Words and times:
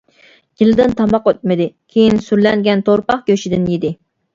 گېلىدىن 0.61 0.95
تاماق 1.01 1.29
ئۆتمىدى، 1.33 1.69
كېيىن 1.97 2.21
سۈرلەنگەن 2.31 2.87
تورپاق 2.91 3.27
گۆشىدىن 3.33 3.75
يېدى. 3.77 3.99